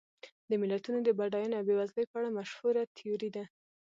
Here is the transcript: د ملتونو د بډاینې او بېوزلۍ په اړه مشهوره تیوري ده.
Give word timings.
د 0.49 0.51
ملتونو 0.61 0.99
د 1.03 1.09
بډاینې 1.19 1.55
او 1.57 1.65
بېوزلۍ 1.67 2.05
په 2.09 2.15
اړه 2.19 2.29
مشهوره 2.37 2.81
تیوري 2.97 3.29
ده. 3.35 3.43